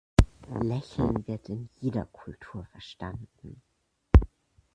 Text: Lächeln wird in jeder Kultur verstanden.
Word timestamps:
Lächeln 0.63 1.27
wird 1.27 1.47
in 1.49 1.69
jeder 1.79 2.05
Kultur 2.05 2.65
verstanden. 2.71 3.61